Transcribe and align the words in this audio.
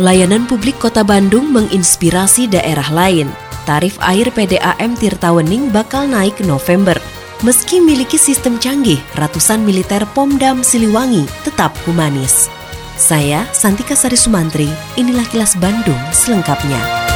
Layanan 0.00 0.48
publik 0.48 0.80
Kota 0.80 1.04
Bandung 1.04 1.52
menginspirasi 1.52 2.48
daerah 2.48 2.88
lain. 2.88 3.28
Tarif 3.68 4.00
air 4.00 4.32
PDAM 4.32 4.96
Tirtawening 4.96 5.68
bakal 5.68 6.08
naik 6.08 6.40
November. 6.48 6.96
Meski 7.44 7.76
miliki 7.76 8.16
sistem 8.16 8.56
canggih, 8.56 8.96
ratusan 9.20 9.60
militer 9.60 10.08
Pomdam 10.16 10.64
Siliwangi 10.64 11.28
tetap 11.44 11.76
humanis. 11.84 12.48
Saya 12.96 13.44
Santika 13.52 13.92
Sari 13.92 14.16
Sumantri, 14.16 14.70
inilah 14.96 15.28
kilas 15.28 15.60
Bandung 15.60 15.98
selengkapnya. 16.08 17.11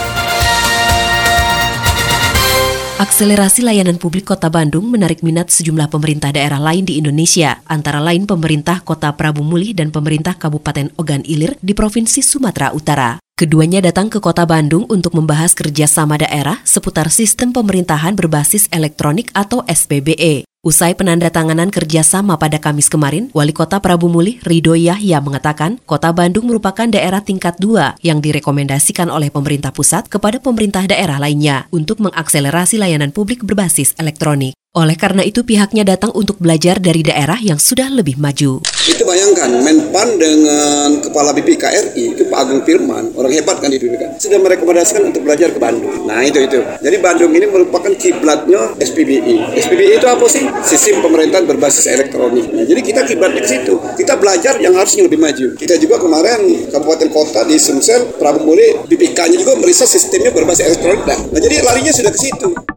Akselerasi 2.97 3.61
layanan 3.61 4.01
publik 4.01 4.25
Kota 4.25 4.49
Bandung 4.49 4.89
menarik 4.89 5.21
minat 5.21 5.53
sejumlah 5.53 5.93
pemerintah 5.93 6.33
daerah 6.33 6.57
lain 6.57 6.89
di 6.89 6.97
Indonesia, 6.97 7.61
antara 7.69 8.01
lain 8.01 8.25
pemerintah 8.25 8.81
Kota 8.81 9.13
Prabu 9.13 9.45
Muli 9.45 9.77
dan 9.77 9.93
pemerintah 9.93 10.33
Kabupaten 10.33 10.89
Ogan 10.97 11.21
Ilir 11.29 11.61
di 11.61 11.77
Provinsi 11.77 12.25
Sumatera 12.25 12.73
Utara. 12.73 13.26
Keduanya 13.37 13.85
datang 13.85 14.09
ke 14.09 14.17
Kota 14.17 14.49
Bandung 14.49 14.89
untuk 14.89 15.13
membahas 15.13 15.53
kerjasama 15.53 16.17
daerah 16.17 16.57
seputar 16.65 17.13
sistem 17.13 17.53
pemerintahan 17.53 18.17
berbasis 18.17 18.65
elektronik 18.73 19.29
atau 19.37 19.61
SPBE. 19.69 20.49
Usai 20.65 20.97
penandatanganan 20.97 21.69
kerjasama 21.69 22.41
pada 22.41 22.57
Kamis 22.57 22.89
kemarin, 22.89 23.29
Wali 23.37 23.53
Kota 23.53 23.77
Prabu 23.85 24.09
Muli 24.09 24.41
Rido 24.41 24.73
Yahya 24.73 25.21
mengatakan 25.21 25.77
Kota 25.85 26.17
Bandung 26.17 26.49
merupakan 26.49 26.89
daerah 26.89 27.21
tingkat 27.21 27.61
dua 27.61 27.93
yang 28.01 28.25
direkomendasikan 28.25 29.13
oleh 29.13 29.29
pemerintah 29.29 29.69
pusat 29.69 30.09
kepada 30.09 30.41
pemerintah 30.41 30.89
daerah 30.89 31.21
lainnya 31.21 31.69
untuk 31.77 32.01
mengakselerasi 32.01 32.81
layanan 32.81 33.13
publik 33.13 33.45
berbasis 33.45 33.93
elektronik. 34.01 34.57
Oleh 34.77 34.93
karena 34.93 35.25
itu 35.25 35.41
pihaknya 35.41 35.89
datang 35.89 36.13
untuk 36.13 36.37
belajar 36.37 36.77
dari 36.77 37.01
daerah 37.01 37.41
yang 37.41 37.57
sudah 37.57 37.89
lebih 37.89 38.21
maju. 38.21 38.61
Itu 38.61 39.03
bayangkan 39.09 39.49
Menpan 39.65 40.21
dengan 40.21 41.01
Kepala 41.01 41.33
BPKRI 41.33 42.13
itu 42.13 42.29
Pak 42.29 42.39
Agung 42.45 42.61
Firman, 42.61 43.09
orang 43.17 43.33
hebat 43.33 43.57
kan 43.57 43.73
di 43.73 43.81
dunia 43.81 43.97
kan, 43.97 44.21
sudah 44.21 44.37
merekomendasikan 44.37 45.09
untuk 45.09 45.25
belajar 45.25 45.49
ke 45.49 45.57
Bandung. 45.57 46.05
Nah 46.05 46.21
itu 46.29 46.45
itu. 46.45 46.61
Jadi 46.61 46.97
Bandung 47.01 47.33
ini 47.33 47.49
merupakan 47.49 47.89
kiblatnya 47.97 48.77
SPBI. 48.77 49.57
SPBI 49.57 49.97
itu 49.97 50.07
apa 50.13 50.29
sih? 50.29 50.45
Sistem 50.61 51.01
pemerintahan 51.01 51.49
berbasis 51.49 51.89
elektronik. 51.89 52.53
Nah, 52.53 52.69
jadi 52.69 52.81
kita 52.85 53.01
kiblatnya 53.09 53.41
ke 53.41 53.49
situ. 53.49 53.81
Kita 53.97 54.21
belajar 54.21 54.61
yang 54.61 54.77
harusnya 54.77 55.09
lebih 55.09 55.17
maju. 55.17 55.57
Kita 55.57 55.81
juga 55.81 56.05
kemarin 56.05 56.69
kabupaten 56.69 57.09
kota 57.09 57.49
di 57.49 57.57
Sumsel, 57.57 58.13
Prabu 58.21 58.45
Muli, 58.45 58.77
BPK-nya 58.93 59.41
juga 59.41 59.57
merisa 59.57 59.89
sistemnya 59.89 60.37
berbasis 60.37 60.69
elektronik. 60.69 61.01
Nah, 61.09 61.41
jadi 61.41 61.65
larinya 61.65 61.97
sudah 61.97 62.13
ke 62.13 62.21
situ 62.21 62.76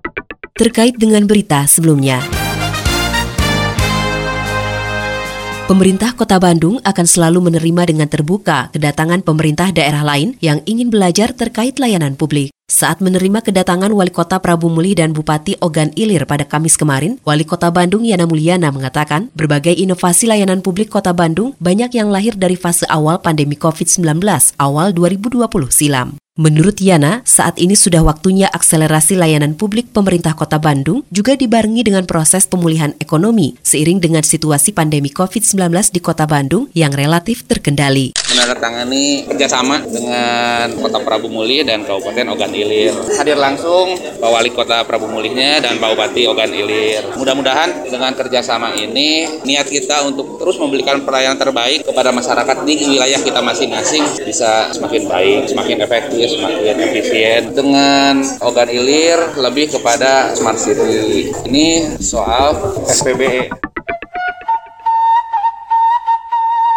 terkait 0.59 0.99
dengan 0.99 1.23
berita 1.23 1.63
sebelumnya. 1.63 2.19
Pemerintah 5.71 6.11
Kota 6.17 6.35
Bandung 6.35 6.83
akan 6.83 7.05
selalu 7.07 7.47
menerima 7.47 7.93
dengan 7.93 8.09
terbuka 8.11 8.67
kedatangan 8.75 9.23
pemerintah 9.23 9.71
daerah 9.71 10.03
lain 10.03 10.35
yang 10.43 10.59
ingin 10.67 10.91
belajar 10.91 11.31
terkait 11.31 11.79
layanan 11.79 12.19
publik. 12.19 12.51
Saat 12.67 12.99
menerima 12.99 13.39
kedatangan 13.39 13.93
Wali 13.93 14.11
Kota 14.11 14.41
Prabu 14.43 14.67
Muli 14.67 14.97
dan 14.97 15.15
Bupati 15.15 15.55
Ogan 15.63 15.95
Ilir 15.95 16.27
pada 16.27 16.43
Kamis 16.43 16.75
kemarin, 16.75 17.21
Wali 17.23 17.47
Kota 17.47 17.71
Bandung 17.71 18.03
Yana 18.03 18.27
Mulyana 18.27 18.73
mengatakan 18.73 19.31
berbagai 19.31 19.77
inovasi 19.77 20.27
layanan 20.27 20.59
publik 20.59 20.91
Kota 20.91 21.15
Bandung 21.15 21.55
banyak 21.63 21.95
yang 21.95 22.11
lahir 22.11 22.35
dari 22.35 22.59
fase 22.59 22.83
awal 22.91 23.23
pandemi 23.23 23.55
COVID-19 23.55 24.25
awal 24.59 24.91
2020 24.91 25.39
silam. 25.71 26.19
Menurut 26.39 26.79
Yana, 26.79 27.19
saat 27.27 27.59
ini 27.59 27.75
sudah 27.75 27.99
waktunya 27.99 28.47
akselerasi 28.47 29.19
layanan 29.19 29.59
publik 29.59 29.91
pemerintah 29.91 30.31
Kota 30.39 30.55
Bandung 30.55 31.03
juga 31.11 31.35
dibarengi 31.35 31.83
dengan 31.83 32.07
proses 32.07 32.47
pemulihan 32.47 32.95
ekonomi 32.95 33.59
seiring 33.59 33.99
dengan 33.99 34.23
situasi 34.23 34.71
pandemi 34.71 35.11
COVID-19 35.11 35.67
di 35.91 35.99
Kota 35.99 36.23
Bandung 36.23 36.71
yang 36.71 36.95
relatif 36.95 37.43
terkendali. 37.43 38.15
Menandatangani 38.31 39.27
kerjasama 39.27 39.83
dengan 39.83 40.79
Kota 40.79 41.03
Prabu 41.03 41.27
Muli 41.27 41.59
dan 41.67 41.83
Kabupaten 41.83 42.31
Ogan 42.31 42.55
Ilir. 42.55 42.95
Hadir 43.19 43.35
langsung 43.35 43.99
Pak 43.99 44.29
Wali 44.31 44.55
Kota 44.55 44.87
Prabu 44.87 45.11
Mulihnya 45.11 45.59
dan 45.59 45.75
Pak 45.75 45.91
Bupati 45.91 46.23
Ogan 46.23 46.55
Ilir. 46.55 47.19
Mudah-mudahan 47.19 47.83
dengan 47.83 48.15
kerjasama 48.15 48.79
ini 48.79 49.27
niat 49.43 49.67
kita 49.67 50.07
untuk 50.07 50.39
terus 50.39 50.55
memberikan 50.55 51.03
pelayanan 51.03 51.35
terbaik 51.35 51.83
kepada 51.83 52.15
masyarakat 52.15 52.63
di 52.63 52.95
wilayah 52.95 53.19
kita 53.19 53.43
masing-masing 53.43 54.23
bisa 54.23 54.71
semakin 54.71 55.03
baik, 55.03 55.51
semakin 55.51 55.83
efektif 55.83 56.28
semakin 56.29 56.75
efisien. 56.85 57.41
Dengan 57.57 58.21
Ogan 58.45 58.69
Ilir 58.69 59.35
lebih 59.41 59.73
kepada 59.73 60.37
smart 60.37 60.61
city. 60.61 61.33
Ini 61.49 61.97
soal 61.97 62.53
SPBE. 62.85 63.49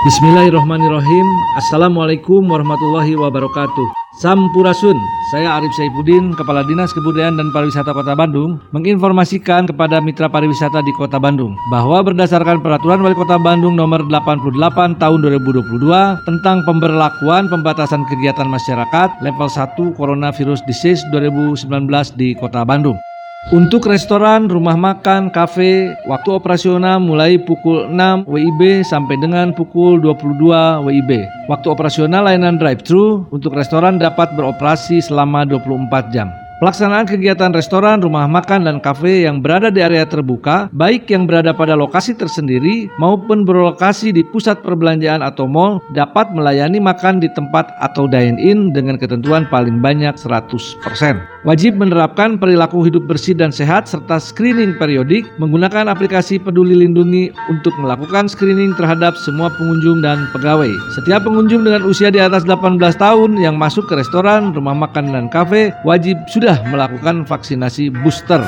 Bismillahirrahmanirrahim. 0.02 1.26
Assalamualaikum 1.62 2.42
warahmatullahi 2.50 3.14
wabarakatuh. 3.14 4.01
Sampurasun, 4.20 4.92
saya 5.32 5.56
Arif 5.56 5.72
Saifuddin, 5.72 6.36
Kepala 6.36 6.60
Dinas 6.68 6.92
Kebudayaan 6.92 7.40
dan 7.40 7.48
Pariwisata 7.48 7.96
Kota 7.96 8.12
Bandung, 8.12 8.60
menginformasikan 8.76 9.64
kepada 9.64 10.04
mitra 10.04 10.28
pariwisata 10.28 10.84
di 10.84 10.92
Kota 10.92 11.16
Bandung 11.16 11.56
bahwa 11.72 12.04
berdasarkan 12.04 12.60
Peraturan 12.60 13.00
Wali 13.00 13.16
Kota 13.16 13.40
Bandung 13.40 13.72
Nomor 13.72 14.04
88 14.04 15.00
Tahun 15.00 15.18
2022 15.24 16.28
tentang 16.28 16.60
pemberlakuan 16.68 17.48
pembatasan 17.48 18.04
kegiatan 18.04 18.52
masyarakat 18.52 19.16
level 19.24 19.48
1 19.48 19.96
Coronavirus 19.96 20.60
Disease 20.68 21.00
2019 21.08 21.72
di 22.12 22.36
Kota 22.36 22.68
Bandung. 22.68 23.00
Untuk 23.50 23.90
restoran, 23.90 24.46
rumah 24.46 24.78
makan, 24.78 25.26
kafe, 25.34 25.98
waktu 26.06 26.30
operasional 26.30 27.02
mulai 27.02 27.42
pukul 27.42 27.90
6 27.90 28.30
WIB 28.30 28.86
sampai 28.86 29.18
dengan 29.18 29.50
pukul 29.50 29.98
22 29.98 30.86
WIB. 30.86 31.26
Waktu 31.50 31.66
operasional 31.66 32.30
layanan 32.30 32.54
drive-thru 32.62 33.26
untuk 33.34 33.58
restoran 33.58 33.98
dapat 33.98 34.30
beroperasi 34.38 35.02
selama 35.02 35.42
24 35.42 36.14
jam. 36.14 36.30
Pelaksanaan 36.62 37.10
kegiatan 37.10 37.50
restoran, 37.50 37.98
rumah 37.98 38.30
makan, 38.30 38.62
dan 38.62 38.78
kafe 38.78 39.26
yang 39.26 39.42
berada 39.42 39.74
di 39.74 39.82
area 39.82 40.06
terbuka, 40.06 40.70
baik 40.70 41.10
yang 41.10 41.26
berada 41.26 41.50
pada 41.50 41.74
lokasi 41.74 42.14
tersendiri 42.14 42.86
maupun 43.02 43.42
berlokasi 43.42 44.14
di 44.14 44.22
pusat 44.22 44.62
perbelanjaan 44.62 45.26
atau 45.26 45.50
mall, 45.50 45.82
dapat 45.90 46.30
melayani 46.30 46.78
makan 46.78 47.18
di 47.18 47.26
tempat 47.34 47.74
atau 47.82 48.06
dine-in 48.06 48.70
dengan 48.70 48.94
ketentuan 48.94 49.50
paling 49.50 49.82
banyak 49.82 50.14
100%. 50.14 51.31
Wajib 51.42 51.74
menerapkan 51.74 52.38
perilaku 52.38 52.86
hidup 52.86 53.10
bersih 53.10 53.34
dan 53.34 53.50
sehat 53.50 53.90
serta 53.90 54.22
screening 54.22 54.78
periodik 54.78 55.26
menggunakan 55.42 55.90
aplikasi 55.90 56.38
Peduli 56.38 56.78
Lindungi 56.78 57.34
untuk 57.50 57.74
melakukan 57.82 58.30
screening 58.30 58.78
terhadap 58.78 59.18
semua 59.18 59.50
pengunjung 59.58 60.06
dan 60.06 60.30
pegawai. 60.30 60.70
Setiap 60.94 61.26
pengunjung 61.26 61.66
dengan 61.66 61.82
usia 61.82 62.14
di 62.14 62.22
atas 62.22 62.46
18 62.46 62.78
tahun 62.94 63.42
yang 63.42 63.58
masuk 63.58 63.90
ke 63.90 63.98
restoran, 63.98 64.54
rumah 64.54 64.78
makan, 64.78 65.10
dan 65.10 65.26
kafe 65.26 65.74
wajib 65.82 66.14
sudah 66.30 66.62
melakukan 66.70 67.26
vaksinasi 67.26 67.90
booster. 67.90 68.46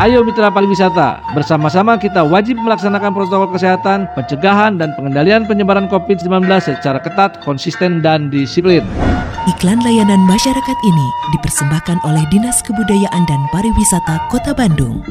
Ayo 0.00 0.24
mitra 0.24 0.48
pariwisata, 0.48 1.20
bersama-sama 1.36 2.00
kita 2.00 2.24
wajib 2.24 2.56
melaksanakan 2.56 3.12
protokol 3.12 3.52
kesehatan, 3.52 4.08
pencegahan, 4.16 4.80
dan 4.80 4.96
pengendalian 4.96 5.44
penyebaran 5.44 5.84
COVID-19 5.92 6.48
secara 6.64 6.96
ketat, 6.96 7.44
konsisten, 7.44 8.00
dan 8.00 8.32
disiplin. 8.32 8.80
Iklan 9.44 9.84
layanan 9.84 10.24
masyarakat 10.24 10.78
ini 10.80 11.06
dipersembahkan 11.36 12.08
oleh 12.08 12.24
Dinas 12.32 12.64
Kebudayaan 12.64 13.28
dan 13.28 13.44
Pariwisata 13.52 14.32
Kota 14.32 14.56
Bandung. 14.56 15.04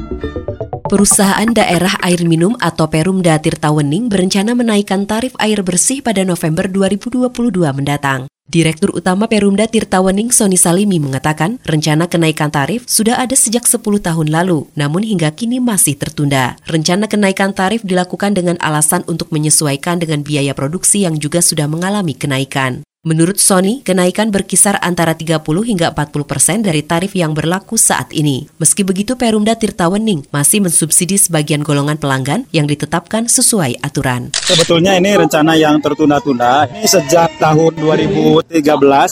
Perusahaan 0.90 1.48
Daerah 1.54 2.02
Air 2.02 2.26
Minum 2.26 2.58
atau 2.58 2.90
Perumda 2.90 3.38
Tirtawening 3.38 4.10
berencana 4.10 4.58
menaikkan 4.58 5.06
tarif 5.06 5.38
air 5.38 5.62
bersih 5.62 6.02
pada 6.02 6.26
November 6.26 6.66
2022 6.66 7.32
mendatang. 7.72 8.26
Direktur 8.52 8.92
Utama 8.92 9.32
Perumda 9.32 9.64
Tirtawening 9.64 10.36
Soni 10.36 10.60
Salimi 10.60 11.00
mengatakan 11.00 11.56
rencana 11.64 12.12
kenaikan 12.12 12.52
tarif 12.52 12.84
sudah 12.84 13.16
ada 13.16 13.32
sejak 13.32 13.64
10 13.64 13.80
tahun 13.80 14.28
lalu, 14.28 14.68
namun 14.76 15.08
hingga 15.08 15.32
kini 15.32 15.64
masih 15.64 15.96
tertunda. 15.96 16.60
Rencana 16.68 17.08
kenaikan 17.08 17.56
tarif 17.56 17.80
dilakukan 17.88 18.36
dengan 18.36 18.60
alasan 18.60 19.08
untuk 19.08 19.32
menyesuaikan 19.32 20.04
dengan 20.04 20.20
biaya 20.28 20.52
produksi 20.52 21.08
yang 21.08 21.16
juga 21.16 21.40
sudah 21.40 21.72
mengalami 21.72 22.12
kenaikan. 22.12 22.84
Menurut 23.02 23.42
Sony, 23.42 23.82
kenaikan 23.82 24.30
berkisar 24.30 24.78
antara 24.78 25.18
30 25.18 25.42
hingga 25.42 25.90
40 25.90 26.22
persen 26.22 26.62
dari 26.62 26.86
tarif 26.86 27.18
yang 27.18 27.34
berlaku 27.34 27.74
saat 27.74 28.14
ini. 28.14 28.46
Meski 28.62 28.86
begitu, 28.86 29.18
Perumda 29.18 29.58
Tirtawening 29.58 30.30
masih 30.30 30.62
mensubsidi 30.62 31.18
sebagian 31.18 31.66
golongan 31.66 31.98
pelanggan 31.98 32.46
yang 32.54 32.70
ditetapkan 32.70 33.26
sesuai 33.26 33.82
aturan. 33.82 34.30
Sebetulnya 34.46 35.02
ini 35.02 35.18
rencana 35.18 35.58
yang 35.58 35.82
tertunda-tunda. 35.82 36.70
Sejak 36.86 37.42
tahun 37.42 37.74
2013 37.82 38.62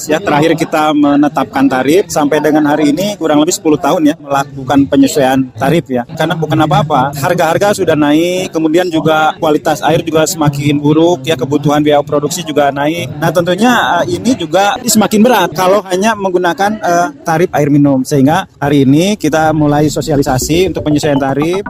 ya 0.05 0.21
terakhir 0.21 0.53
kita 0.53 0.93
menetapkan 0.93 1.65
tarif 1.65 2.13
sampai 2.13 2.45
dengan 2.45 2.69
hari 2.69 2.93
ini 2.93 3.17
kurang 3.17 3.41
lebih 3.41 3.57
10 3.57 3.73
tahun 3.73 4.01
ya 4.05 4.15
melakukan 4.21 4.85
penyesuaian 4.85 5.49
tarif 5.57 5.89
ya. 5.89 6.05
Karena 6.13 6.37
bukan 6.37 6.61
apa-apa, 6.61 7.17
harga-harga 7.17 7.73
sudah 7.81 7.97
naik, 7.97 8.53
kemudian 8.53 8.85
juga 8.93 9.33
kualitas 9.41 9.81
air 9.81 10.05
juga 10.05 10.29
semakin 10.29 10.77
buruk 10.77 11.25
ya, 11.25 11.33
kebutuhan 11.33 11.81
biaya 11.81 12.05
produksi 12.05 12.45
juga 12.45 12.69
naik. 12.69 13.17
Nah, 13.17 13.33
tentunya 13.33 13.78
uh, 13.79 14.03
ini 14.05 14.35
juga 14.35 14.75
semakin 14.83 15.21
berat 15.23 15.49
kalau 15.55 15.79
hanya 15.87 16.13
menggunakan 16.13 16.77
uh, 16.83 17.07
tarif 17.23 17.49
air 17.55 17.69
minum. 17.71 18.03
Sehingga 18.03 18.45
hari 18.59 18.83
ini 18.83 19.15
kita 19.15 19.55
mulai 19.55 19.87
sosialisasi 19.87 20.69
untuk 20.69 20.83
penyesuaian 20.85 21.19
tarif. 21.19 21.63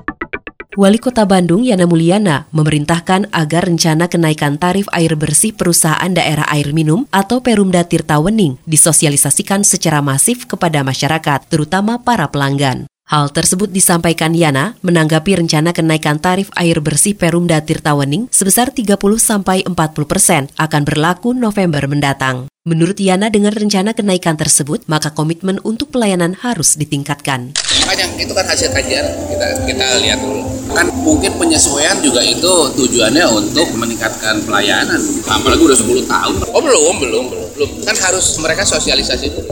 Wali 0.80 1.02
Kota 1.02 1.26
Bandung 1.26 1.66
Yana 1.66 1.90
Mulyana 1.90 2.48
memerintahkan 2.56 3.34
agar 3.36 3.68
rencana 3.68 4.06
kenaikan 4.08 4.56
tarif 4.56 4.88
air 4.96 5.18
bersih 5.18 5.52
perusahaan 5.52 6.08
daerah 6.08 6.48
air 6.48 6.72
minum 6.72 7.04
atau 7.12 7.42
Perumda 7.44 7.84
Tirtawening 7.84 8.62
disosialisasikan 8.64 9.68
secara 9.68 10.00
masif 10.00 10.48
kepada 10.48 10.86
masyarakat, 10.86 11.52
terutama 11.52 12.00
para 12.00 12.32
pelanggan. 12.32 12.88
Hal 13.10 13.34
tersebut 13.34 13.74
disampaikan 13.74 14.38
Yana 14.38 14.78
menanggapi 14.86 15.42
rencana 15.42 15.74
kenaikan 15.74 16.22
tarif 16.22 16.54
air 16.54 16.78
bersih 16.78 17.18
Perumda 17.18 17.58
Tirtawening 17.58 18.30
sebesar 18.30 18.70
30 18.70 19.02
sampai 19.18 19.66
40 19.66 19.74
persen 20.06 20.46
akan 20.62 20.82
berlaku 20.86 21.34
November 21.34 21.90
mendatang. 21.90 22.46
Menurut 22.70 23.02
Yana 23.02 23.34
dengan 23.34 23.50
rencana 23.50 23.98
kenaikan 23.98 24.38
tersebut, 24.38 24.86
maka 24.86 25.10
komitmen 25.10 25.58
untuk 25.66 25.90
pelayanan 25.90 26.38
harus 26.38 26.78
ditingkatkan. 26.78 27.58
Itu 28.22 28.38
kan 28.38 28.46
hasil 28.46 28.70
kajian 28.78 29.10
kita 29.26 29.66
kita 29.66 29.86
lihat 30.06 30.22
dulu. 30.22 30.46
Kan 30.78 30.94
mungkin 31.02 31.34
penyesuaian 31.34 31.98
juga 32.06 32.22
itu 32.22 32.78
tujuannya 32.78 33.26
untuk 33.34 33.74
meningkatkan 33.74 34.46
pelayanan. 34.46 35.02
Apalagi 35.26 35.66
udah 35.66 35.78
10 35.82 36.06
tahun. 36.06 36.34
Oh 36.54 36.62
belum, 36.62 36.96
belum, 37.02 37.26
belum. 37.34 37.49
Belum. 37.60 37.84
Kan 37.84 37.96
harus 38.00 38.40
mereka 38.40 38.64
sosialisasi 38.64 39.28
dulu. 39.36 39.52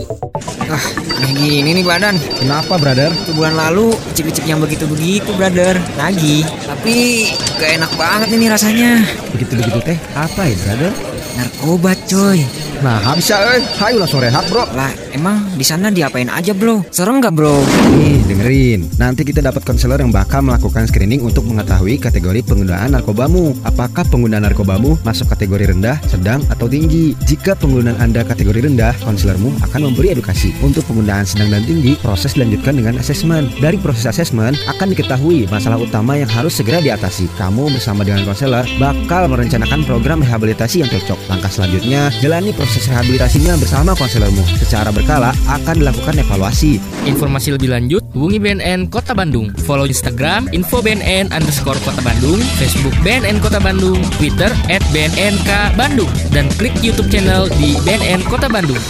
Ah, 0.67 0.83
nah 1.19 1.31
gini 1.35 1.75
nih 1.75 1.83
badan. 1.83 2.15
Kenapa, 2.39 2.79
brother? 2.79 3.11
Itu 3.11 3.35
bulan 3.35 3.59
lalu 3.59 3.91
cicik-cicik 4.15 4.47
yang 4.47 4.63
begitu-begitu, 4.63 5.27
brother. 5.35 5.75
Lagi. 5.99 6.47
Tapi 6.63 7.27
gak 7.59 7.71
enak 7.83 7.91
banget 7.99 8.29
ini 8.31 8.45
rasanya. 8.47 9.03
Begitu-begitu 9.35 9.79
teh, 9.83 9.97
apa 10.15 10.47
ya, 10.47 10.55
brother? 10.63 10.91
Narkoba, 11.35 11.91
coy. 12.07 12.39
Nah, 12.79 13.11
bisa 13.15 13.43
eh. 13.59 13.63
Hayu 13.79 13.99
langsung 13.99 14.23
rehat, 14.23 14.47
bro. 14.47 14.63
Lah, 14.71 14.91
emang 15.17 15.41
di 15.57 15.65
sana 15.65 15.89
diapain 15.89 16.29
aja, 16.29 16.53
bro? 16.53 16.85
Serem 16.93 17.17
nggak, 17.17 17.33
bro? 17.33 17.57
Nih, 17.97 18.21
dengerin. 18.29 18.85
Nanti 19.01 19.25
kita 19.25 19.41
dapat 19.41 19.65
konselor 19.65 19.97
yang 19.97 20.13
bakal 20.13 20.45
melakukan 20.45 20.85
screening 20.85 21.25
untuk 21.25 21.49
mengetahui 21.49 21.97
kategori 21.97 22.45
penggunaan 22.45 22.93
narkobamu. 22.93 23.57
Apakah 23.65 24.05
penggunaan 24.05 24.45
narkobamu 24.45 25.01
masuk 25.01 25.33
kategori 25.33 25.73
rendah, 25.73 25.97
sedang, 26.05 26.45
atau 26.53 26.69
tinggi? 26.69 27.17
Jika 27.25 27.57
penggunaan 27.57 27.97
Anda 27.97 28.21
kategori 28.21 28.69
rendah, 28.69 28.93
konselormu 29.01 29.57
akan 29.65 29.89
memberi 29.89 30.13
edukasi. 30.13 30.53
Untuk 30.61 30.85
penggunaan 30.85 31.25
sedang 31.25 31.49
dan 31.49 31.65
tinggi, 31.65 31.97
proses 31.97 32.37
dilanjutkan 32.37 32.77
dengan 32.77 33.01
asesmen. 33.01 33.49
Dari 33.57 33.81
proses 33.81 34.05
asesmen 34.05 34.53
akan 34.69 34.87
diketahui 34.93 35.49
masalah 35.49 35.81
utama 35.81 36.13
yang 36.13 36.29
harus 36.29 36.53
segera 36.53 36.77
diatasi. 36.77 37.25
Kamu 37.41 37.73
bersama 37.73 38.05
dengan 38.05 38.21
konselor 38.29 38.69
bakal 38.77 39.25
merencanakan 39.25 39.81
program 39.89 40.21
rehabilitasi 40.21 40.85
yang 40.85 40.89
cocok. 40.93 41.17
Langkah 41.25 41.49
selanjutnya, 41.49 42.13
jalani 42.21 42.53
proses 42.53 42.85
rehabilitasinya 42.85 43.57
bersama 43.57 43.97
konselormu. 43.97 44.45
Secara 44.61 44.93
berkala 44.93 45.06
akan 45.07 45.75
dilakukan 45.79 46.19
evaluasi. 46.19 46.83
Informasi 47.07 47.55
lebih 47.55 47.71
lanjut, 47.71 48.03
hubungi 48.11 48.43
BNN 48.43 48.91
Kota 48.91 49.15
Bandung. 49.15 49.55
Follow 49.63 49.87
Instagram, 49.87 50.51
info 50.51 50.83
BNN 50.83 51.31
underscore 51.31 51.79
Kota 51.87 52.03
Bandung, 52.03 52.43
Facebook 52.59 52.91
BNN 53.07 53.39
Kota 53.39 53.63
Bandung, 53.63 54.03
Twitter 54.19 54.51
at 54.67 54.83
BNNK 54.91 55.79
Bandung, 55.79 56.11
dan 56.35 56.51
klik 56.59 56.75
YouTube 56.83 57.07
channel 57.07 57.47
di 57.55 57.79
BNN 57.87 58.27
Kota 58.27 58.51
Bandung. 58.51 58.83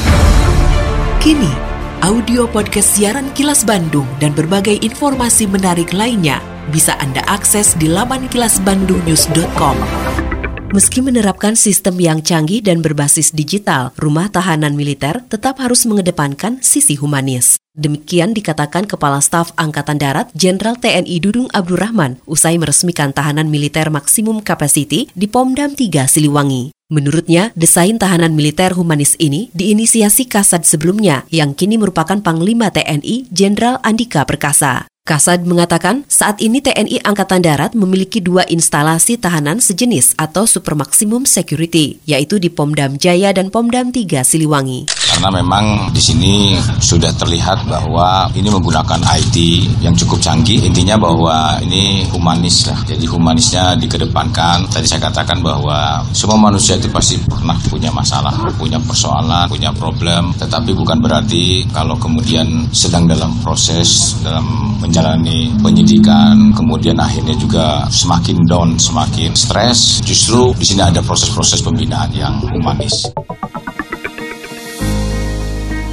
Kini, 1.22 1.54
audio 2.02 2.50
podcast 2.50 2.98
siaran 2.98 3.30
Kilas 3.38 3.62
Bandung 3.62 4.10
dan 4.18 4.34
berbagai 4.34 4.82
informasi 4.82 5.46
menarik 5.46 5.94
lainnya 5.94 6.42
bisa 6.74 6.98
Anda 7.00 7.24
akses 7.30 7.78
di 7.80 7.88
laman 7.88 8.28
kilasbandungnews.com. 8.28 10.27
Meski 10.68 11.00
menerapkan 11.00 11.56
sistem 11.56 11.96
yang 11.96 12.20
canggih 12.20 12.60
dan 12.60 12.84
berbasis 12.84 13.32
digital, 13.32 13.96
rumah 13.96 14.28
tahanan 14.28 14.76
militer 14.76 15.24
tetap 15.32 15.64
harus 15.64 15.88
mengedepankan 15.88 16.60
sisi 16.60 17.00
humanis. 17.00 17.56
Demikian 17.72 18.36
dikatakan 18.36 18.84
Kepala 18.84 19.24
Staf 19.24 19.56
Angkatan 19.56 19.96
Darat 19.96 20.28
Jenderal 20.36 20.76
TNI 20.76 21.24
Dudung 21.24 21.48
Abdurrahman 21.56 22.20
usai 22.28 22.60
meresmikan 22.60 23.16
tahanan 23.16 23.48
militer 23.48 23.88
maksimum 23.88 24.44
capacity 24.44 25.08
di 25.16 25.32
Pomdam 25.32 25.72
3 25.72 26.04
Siliwangi. 26.04 26.76
Menurutnya, 26.92 27.56
desain 27.56 27.96
tahanan 27.96 28.36
militer 28.36 28.76
humanis 28.76 29.16
ini 29.24 29.48
diinisiasi 29.56 30.28
Kasad 30.28 30.68
sebelumnya 30.68 31.24
yang 31.32 31.56
kini 31.56 31.80
merupakan 31.80 32.20
Panglima 32.20 32.76
TNI 32.76 33.32
Jenderal 33.32 33.80
Andika 33.88 34.28
Perkasa. 34.28 34.84
Kasad 35.08 35.48
mengatakan 35.48 36.04
saat 36.12 36.44
ini 36.44 36.60
TNI 36.60 37.00
Angkatan 37.08 37.40
Darat 37.40 37.72
memiliki 37.72 38.20
dua 38.20 38.44
instalasi 38.44 39.16
tahanan 39.16 39.64
sejenis 39.64 40.20
atau 40.20 40.44
super 40.44 40.76
maksimum 40.76 41.24
security, 41.24 42.04
yaitu 42.04 42.44
di 42.44 42.52
Pomdam 42.52 43.00
Jaya 43.00 43.32
dan 43.32 43.48
Pomdam 43.48 43.96
3 43.96 44.28
Siliwangi. 44.28 44.97
Karena 45.18 45.42
memang 45.42 45.90
di 45.90 45.98
sini 45.98 46.54
sudah 46.78 47.10
terlihat 47.18 47.66
bahwa 47.66 48.30
ini 48.38 48.54
menggunakan 48.54 49.02
IT 49.02 49.36
yang 49.82 49.98
cukup 49.98 50.22
canggih. 50.22 50.62
Intinya 50.62 50.94
bahwa 50.94 51.58
ini 51.66 52.06
humanis 52.14 52.70
lah. 52.70 52.78
Jadi 52.86 53.10
humanisnya 53.10 53.74
dikedepankan. 53.82 54.70
Tadi 54.70 54.86
saya 54.86 55.10
katakan 55.10 55.42
bahwa 55.42 56.06
semua 56.14 56.38
manusia 56.38 56.78
itu 56.78 56.86
pasti 56.94 57.18
pernah 57.26 57.58
punya 57.66 57.90
masalah, 57.90 58.30
punya 58.62 58.78
persoalan, 58.78 59.50
punya 59.50 59.74
problem. 59.74 60.38
Tetapi 60.38 60.78
bukan 60.78 61.02
berarti 61.02 61.66
kalau 61.74 61.98
kemudian 61.98 62.70
sedang 62.70 63.10
dalam 63.10 63.34
proses 63.42 64.22
dalam 64.22 64.78
menjalani 64.78 65.50
penyidikan, 65.66 66.54
kemudian 66.54 66.94
akhirnya 67.02 67.34
juga 67.34 67.90
semakin 67.90 68.46
down, 68.46 68.78
semakin 68.78 69.34
stres. 69.34 69.98
Justru 70.06 70.54
di 70.54 70.66
sini 70.70 70.86
ada 70.86 71.02
proses-proses 71.02 71.66
pembinaan 71.66 72.14
yang 72.14 72.38
humanis. 72.54 73.10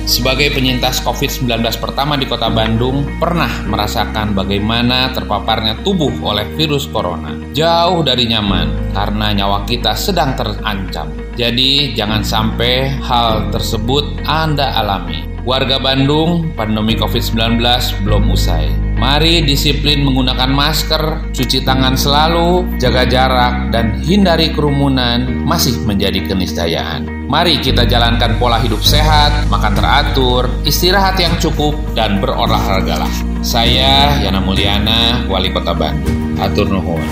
Sebagai 0.05 0.53
penyintas 0.53 1.01
COVID-19 1.01 1.65
pertama 1.81 2.21
di 2.21 2.29
kota 2.29 2.53
Bandung, 2.53 3.09
pernah 3.17 3.49
merasakan 3.65 4.37
bagaimana 4.37 5.09
terpaparnya 5.17 5.81
tubuh 5.81 6.13
oleh 6.21 6.45
virus 6.61 6.85
corona. 6.85 7.33
Jauh 7.57 8.05
dari 8.05 8.29
nyaman, 8.29 8.93
karena 8.93 9.33
nyawa 9.33 9.65
kita 9.65 9.97
sedang 9.97 10.37
terancam. 10.37 11.09
Jadi, 11.41 11.97
jangan 11.97 12.21
sampai 12.21 13.01
hal 13.01 13.49
tersebut 13.49 14.29
Anda 14.29 14.77
alami. 14.77 15.25
Warga 15.49 15.81
Bandung, 15.81 16.53
pandemi 16.53 17.01
COVID-19 17.01 17.65
belum 18.05 18.29
usai. 18.29 18.94
Mari 19.05 19.45
disiplin 19.45 20.01
menggunakan 20.01 20.49
masker, 20.49 21.29
cuci 21.37 21.61
tangan 21.61 21.93
selalu, 21.93 22.81
jaga 22.81 23.05
jarak, 23.05 23.69
dan 23.69 24.01
hindari 24.01 24.49
kerumunan 24.49 25.45
masih 25.45 25.77
menjadi 25.85 26.25
keniscayaan. 26.25 27.29
Mari 27.29 27.61
kita 27.61 27.85
jalankan 27.85 28.41
pola 28.41 28.57
hidup 28.57 28.81
sehat, 28.81 29.45
makan 29.53 29.77
teratur, 29.77 30.49
istirahat 30.65 31.21
yang 31.21 31.37
cukup, 31.37 31.77
dan 31.93 32.17
berolahragalah. 32.17 33.13
Saya 33.45 34.25
Yana 34.25 34.41
Mulyana, 34.41 35.29
Wali 35.29 35.53
Kota 35.53 35.77
Bandung. 35.77 36.41
Atur 36.41 36.73
nuhun. 36.73 37.05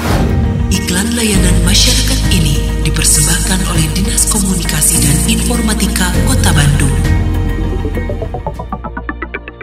Iklan 0.73 1.13
layanan 1.13 1.61
masyarakat 1.61 2.21
ini 2.33 2.89
dipersembahkan 2.89 3.69
oleh 3.69 3.85
Dinas 3.93 4.33
Komunikasi 4.33 4.97
dan 4.97 5.17
Informatika 5.29 6.09
Kota 6.25 6.57
Bandung. 6.57 6.97